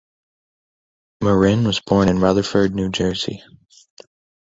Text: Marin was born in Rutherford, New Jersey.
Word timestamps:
Marin 1.23 1.63
was 1.63 1.79
born 1.79 2.09
in 2.09 2.17
Rutherford, 2.19 2.73
New 2.73 2.89
Jersey. 2.89 3.43